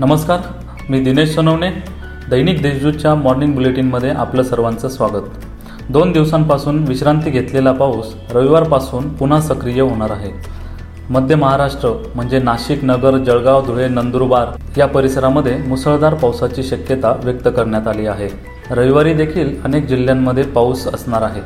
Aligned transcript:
नमस्कार 0.00 0.38
मी 0.90 1.00
दिनेश 1.00 1.34
सोनवणे. 1.34 1.70
दैनिक 2.30 2.62
देशदूतच्या 2.62 3.14
मॉर्निंग 3.14 3.54
बुलेटिनमध्ये 3.54 4.10
आपलं 4.10 4.42
सर्वांचं 4.42 4.88
स्वागत. 4.88 5.22
दोन 5.90 6.12
दिवसांपासून 6.12 6.84
विश्रांती 6.84 7.30
घेतलेला 7.30 7.72
पाऊस 7.72 8.14
रविवारपासून 8.32 9.08
पुन्हा 9.08 9.40
सक्रिय 9.40 9.80
होणार 9.80 10.10
आहे. 10.10 10.30
मध्य 11.10 11.34
महाराष्ट्र 11.34 11.88
म्हणजे 12.14 12.38
नाशिक 12.38 12.84
नगर 12.84 13.18
जळगाव 13.18 13.66
धुळे 13.66 13.88
नंदुरबार 13.88 14.46
या 14.78 14.86
परिसरामध्ये 14.86 15.58
मुसळधार 15.58 16.14
पावसाची 16.14 16.62
शक्यता 16.62 17.20
व्यक्त 17.24 17.48
करण्यात 17.56 17.88
आली 17.88 18.06
आहे. 18.06 18.28
रविवारी 18.70 19.14
देखील 19.14 19.62
अनेक 19.64 19.86
जिल्ह्यांमध्ये 19.86 20.44
पाऊस 20.44 20.86
असणार 20.86 21.22
आहे. 21.22 21.40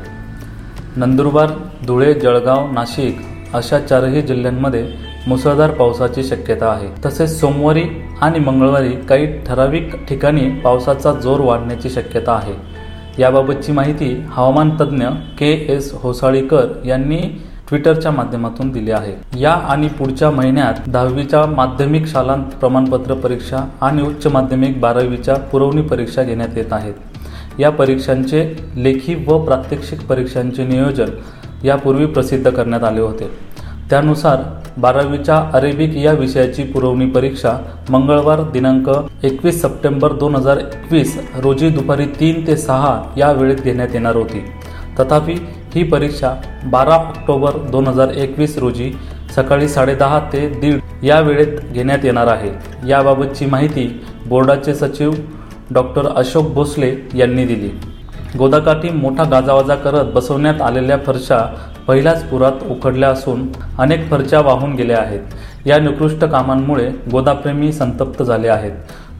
नंदुरबार 0.95 1.49
धुळे 1.87 2.13
जळगाव 2.13 2.71
नाशिक 2.71 3.21
अशा 3.53 3.79
चारही 3.79 4.21
जिल्ह्यांमध्ये 4.21 5.02
मुसळधार 5.27 5.71
पावसाची 5.71 6.23
शक्यता 6.23 6.65
आहे. 6.65 6.87
तसेच 7.05 7.39
सोमवारी 7.39 7.83
आणि 8.21 8.39
मंगळवारी 8.39 8.89
काही 8.89 9.27
ठराविक 9.43 9.95
ठिकाणी 10.09 10.49
पावसाचा 10.49 11.11
जोर 11.13 11.39
वाढण्याची 11.39 11.89
शक्यता 11.89 12.31
आहे. 12.31 12.53
याबाबतची 13.21 13.71
माहिती 13.71 14.23
हवामान 14.29 14.69
तज्ज्ञ 14.69 15.05
के 15.39 15.65
एस 15.69 15.93
होसाळीकर 15.93 16.67
यांनी 16.85 17.17
ट्विटरच्या 17.69 18.11
माध्यमातून 18.11 18.71
दिली 18.71 18.91
आहे. 18.91 19.39
या 19.39 19.51
आणि 19.51 19.87
पुढच्या 19.87 20.31
महिन्यात 20.31 20.89
दहावीच्या 20.89 21.45
माध्यमिक 21.45 22.07
शालांत 22.07 22.43
प्रमाणपत्र 22.43 23.13
परीक्षा 23.13 23.57
आणि 23.81 24.01
उच्च 24.01 24.27
माध्यमिक 24.27 24.79
बारावीच्या 24.79 25.35
पुरवणी 25.35 25.81
परीक्षा 25.81 26.23
घेण्यात 26.23 26.57
येत 26.57 26.73
आहेत. 26.73 26.93
या 27.59 27.69
परीक्षांचे 27.69 28.55
लेखी 28.75 29.25
व 29.27 29.39
प्रात्यक्षिक 29.45 30.01
परीक्षांचे 30.01 30.65
नियोजन 30.65 31.09
यापूर्वी 31.63 32.05
प्रसिद्ध 32.05 32.49
करण्यात 32.49 32.83
आले 32.83 33.01
होते. 33.01 33.29
त्यानुसार 33.89 34.37
बारावीच्या 34.77 35.37
अरेबिक 35.53 35.95
या 35.97 36.11
विषयाची 36.11 36.63
पुरवणी 36.63 37.05
परीक्षा 37.05 37.51
मंगळवार 37.89 38.41
दिनांक 38.51 38.89
एकवीस 39.25 39.61
सप्टेंबर 39.61 40.13
दोन 40.13 40.35
हजार 40.35 40.57
एकवीस 40.57 41.17
रोजी 41.43 41.69
दुपारी 41.69 42.05
तीन 42.19 42.45
ते 42.47 42.55
सहा 42.57 43.01
या 43.17 43.31
वेळेत 43.31 43.61
घेण्यात 43.63 43.93
येणार 43.93 44.15
होती. 44.15 44.39
तथापि 44.99 45.33
ही 45.75 45.83
परीक्षा 45.83 46.33
बारा 46.71 46.95
ऑक्टोबर 46.95 47.57
दोन 47.71 47.87
हजार 47.87 48.09
एकवीस 48.15 48.57
रोजी 48.57 48.91
सकाळी 49.35 49.67
साडेदहा 49.67 50.19
ते 50.33 50.47
दीड 50.61 51.05
या 51.05 51.19
वेळेत 51.19 51.59
घेण्यात 51.73 52.05
येणार 52.05 52.27
आहे. 52.27 52.51
याबाबतची 52.87 53.45
माहिती 53.45 53.87
बोर्डाचे 54.27 54.73
सचिव 54.75 55.11
डॉक्टर 55.73 56.07
अशोक 56.15 56.53
भोसले 56.53 56.95
यांनी 57.15 57.45
दिली. 57.45 57.69
गोदाकाठी 58.37 58.89
मोठा 58.89 59.23
गाजावाजा 59.23 59.75
करत 59.75 60.13
बसवण्यात 60.13 60.61
आलेल्या 60.61 60.97
फरशा 61.05 61.45
पहिल्याच 61.87 62.23
पुरात 62.23 62.63
उखडल्या 62.69 63.09
असून 63.09 63.47
अनेक 63.79 64.09
फरच्या 64.09 64.41
वाहून 64.41 64.73
गेल्या 64.75 64.97
आहेत. 64.97 65.19
या 65.65 65.77
निकृष्ट 65.79 66.23
कामांमुळे 66.25 66.89
गोदाप्रेमी 67.11 67.71
संतप्त 67.73 68.23
झाले 68.23 68.47
आहेत. 68.47 68.71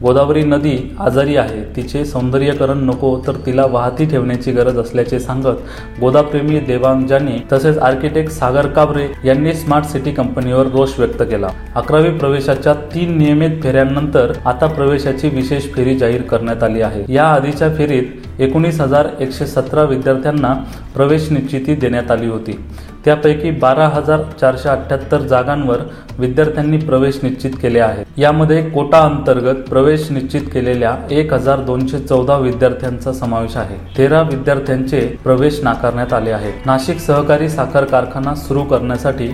गोदावरी 0.02 0.42
नदी 0.42 0.76
आजारी 1.00 1.36
आहे. 1.36 1.62
तिचे 1.76 2.04
सौंदर्यकरण 2.04 2.78
नको 2.84 3.16
तर 3.26 3.32
तिला 3.46 3.64
वाहती 3.66 4.06
ठेवण्याची 4.06 4.52
गरज 4.52 4.78
असल्याचे 4.78 5.18
सांगत 5.20 6.00
गोदाप्रेमी 6.00 6.58
देवांजानी 6.58 7.38
तसेच 7.52 7.78
आर्किटेक्ट 7.78 8.32
सागर 8.32 8.66
काबरे 8.66 9.06
यांनी 9.24 9.52
स्मार्ट 9.52 9.86
सिटी 9.86 10.10
कंपनीवर 10.10 10.66
रोष 10.66 10.98
व्यक्त 10.98 11.22
केला. 11.22 11.48
अकरावी 11.74 12.10
प्रवेशाच्या 12.10 12.74
तीन 12.94 13.16
नियमित 13.18 13.62
फेऱ्यांनंतर 13.62 14.32
आता 14.46 14.66
प्रवेशाची 14.66 15.28
विशेष 15.28 15.72
फेरी 15.72 15.96
जाहीर 15.96 16.22
करण्यात 16.22 16.62
आली 16.62 16.82
आहे. 16.82 17.04
या 17.08 17.24
आधीच्या 17.24 17.74
फेरीत 17.76 18.23
एकोणीस 18.38 18.80
हजार 18.80 19.08
एकशे 19.20 19.46
सतरा 19.46 19.82
विद्यार्थ्यांना 19.82 20.54
प्रवेश 20.94 21.30
निश्चिती 21.30 21.74
देण्यात 21.74 22.10
आली 22.10 22.26
होती. 22.26 22.58
त्यापैकी 23.04 23.50
बारा 23.50 23.86
हजार 23.88 24.20
चारशे 24.40 24.68
अठ्ठ्याहत्तर 24.68 25.20
जागांवर 25.20 25.78
विद्यार्थ्यांनी 26.18 26.76
प्रवेश 26.76 27.18
निश्चित 27.22 27.50
केले 27.62 27.80
आहेत 27.80 28.18
यामध्ये 28.18 28.62
कोटा 28.70 29.00
अंतर्गत 29.00 29.68
प्रवेश 29.68 30.10
निश्चित 30.10 30.42
केलेल्या 30.52 30.94
एक 31.10 31.32
हजार 31.32 31.60
दोनशे 31.60 31.98
चौदा 31.98 32.36
विद्यार्थ्यांचा 32.36 33.12
समावेश 33.12 33.56
आहे. 33.56 33.76
तेरा 33.98 34.20
विद्यार्थ्यांचे 34.22 35.00
प्रवेश 35.24 35.60
नाकारण्यात 35.62 36.12
आले 36.12 36.30
आहे. 36.30 36.52
नाशिक 36.66 36.98
सहकारी 36.98 37.48
साखर 37.48 37.84
कारखाना 37.84 38.34
सुरू 38.34 38.62
करण्यासाठी 38.64 39.28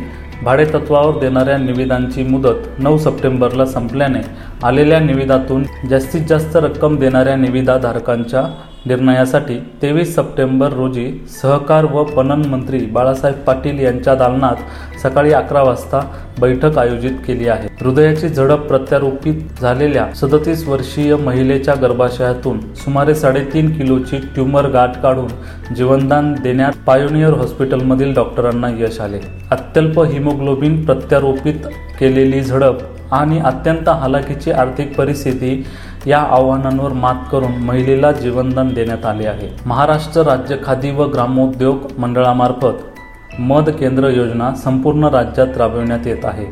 भाडेतत्वावर 0.44 1.18
देणाऱ्या 1.20 1.56
निविदांची 1.58 2.22
मुदत 2.22 2.78
नऊ 2.78 2.98
सप्टेंबरला 2.98 3.64
संपल्याने 3.66 4.20
आलेल्या 4.66 5.00
निविदातून 5.00 5.64
जास्तीत 5.90 6.26
जास्त 6.28 6.56
रक्कम 6.56 6.96
देणाऱ्या 6.98 7.36
निविदाधारकांच्या 7.36 8.44
निर्णयासाठी 8.86 9.54
तेवीस 9.82 10.14
सप्टेंबर 10.14 10.72
रोजी 10.72 11.10
सहकार 11.42 11.84
व 11.84 12.04
पणन 12.04 12.44
मंत्री 12.48 12.78
बाळासाहेब 12.86 13.38
पाटील 13.46 13.78
यांच्या 13.78 14.14
दालनात 14.14 14.98
सकाळी 15.02 15.32
अकरा 15.32 15.62
वाजता 15.62 16.00
बैठक 16.40 16.78
आयोजित 16.78 17.16
केली 17.26 17.48
आहे. 17.48 17.68
हृदयाची 17.80 18.28
झडप 18.28 18.66
प्रत्यारोपित 18.66 19.60
झालेल्या 19.60 20.06
सदतीस 20.14 20.66
वर्षीय 20.68 21.16
महिलेच्या 21.16 21.74
गर्भाशयातून 21.74 22.60
सुमारे 22.74 23.14
साडेतीन 23.14 23.70
किलोची 23.72 24.18
ट्यूमर 24.34 24.68
गाठ 24.68 25.00
काढून 25.02 25.74
जीवनदान 25.74 26.32
देण्यात 26.42 26.72
पायोनियर 26.86 27.32
हॉस्पिटलमधील 27.32 28.14
डॉक्टरांना 28.14 28.68
यश 28.78 29.00
आले. 29.00 29.20
अत्यल्प 29.50 30.00
हिमोग्लोबिन 30.00 30.84
प्रत्यारोपित 30.84 31.66
केलेली 32.00 32.40
झडप 32.40 32.78
आणि 33.12 33.38
अत्यंत 33.38 33.88
हालाकीची 33.88 34.50
आर्थिक 34.50 34.96
परिस्थिती 34.96 35.64
या 36.06 36.18
आव्हानांवर 36.18 36.92
मात 36.92 37.14
करून 37.32 37.52
महिलेला 37.56 38.12
जीवनदान 38.12 38.72
देण्यात 38.74 39.06
आले 39.06 39.26
आहे. 39.26 39.48
महाराष्ट्र 39.66 40.22
राज्य 40.22 40.56
खादी 40.64 40.90
व 40.90 41.04
ग्रामोद्योग 41.04 41.76
मंडळामार्फत 41.98 43.38
मध 43.38 43.70
केंद्र 43.70 44.08
योजना 44.08 44.54
संपूर्ण 44.54 45.04
राज्यात 45.04 45.56
राबविण्यात 45.56 46.06
येत 46.06 46.24
आहे. 46.24 46.46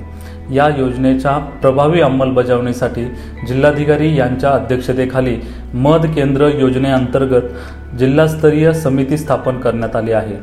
या 0.55 0.69
योजनेच्या 0.79 1.39
प्रभावी 1.39 2.01
अंमलबजावणीसाठी 2.01 3.05
जिल्हाधिकारी 3.49 4.15
यांच्या 4.17 4.51
अध्यक्षतेखाली 4.51 5.37
मध 5.75 6.07
केंद्र 6.07 6.51
योजनेअंतर्गत 6.55 7.97
जिल्हास्तरीय 7.99 8.73
समिती 8.73 9.19
स्थापन 9.19 9.59
करण्यात 9.61 9.97
आली 9.97 10.13
आहे. 10.13 10.37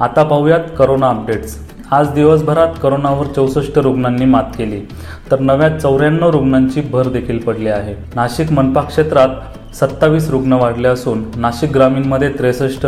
आता 0.00 0.22
पाहूयात 0.22 0.60
करोना 0.78 1.08
अपडेट्स 1.08 1.56
आज 1.92 2.08
दिवसभरात 2.08 2.68
करोनावर 2.82 3.26
चौसष्ट 3.26 3.78
रुग्णांनी 3.78 4.24
मात 4.24 4.44
केली. 4.58 4.80
तर 5.30 5.40
नव्या 5.40 5.68
चौऱ्याण्णव 5.78 6.30
रुग्णांची 6.30 6.80
भर 6.80 7.08
देखील 7.08 7.38
पडली 7.38 7.68
आहे. 7.68 7.94
नाशिक 8.16 8.52
मनपा 8.52 8.80
क्षेत्रात 8.80 9.74
सत्तावीस 9.74 10.30
रुग्ण 10.30 10.52
वाढले 10.52 10.88
असून 10.88 11.24
नाशिक 11.36 11.70
ग्रामीणमध्ये 11.70 12.28
त्रेसष्ट 12.28 12.86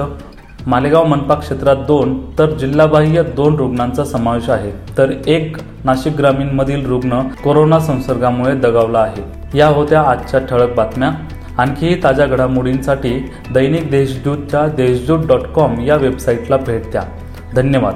मालेगाव 0.67 1.05
मनपा 1.05 1.35
क्षेत्रात 1.35 1.77
दोन 1.77 2.39
तर 2.39 2.51
जिल्हाबाह्य 2.51 3.23
दोन 3.23 3.57
रुग्णांचा 3.57 4.05
समावेश 4.05 4.51
आहे. 4.51 4.71
तर 4.99 5.13
एक 5.27 5.57
नाशिक 5.85 6.17
ग्रामीणमधील 6.17 6.87
रुग्ण 6.87 7.21
कोरोना 7.45 7.81
संसर्गामुळे 7.81 8.55
दगावला 8.55 8.99
आहे. 8.99 9.59
या 9.59 9.69
होत्या 9.69 10.03
आजच्या 10.03 10.41
ठळक 10.41 10.75
बातम्या. 10.75 11.11
आणखीही 11.59 12.03
ताज्या 12.03 12.27
घडामोडींसाठी 12.27 13.31
दैनिक 13.55 13.91
देशदूतच्या 13.91 14.67
देशदूत 14.67 15.27
डॉट 15.27 15.47
कॉम 15.55 15.81
या 15.81 15.97
वेबसाईटला 15.97 16.57
भेट 16.57 16.91
द्या. 16.91 17.03
धन्यवाद. 17.55 17.95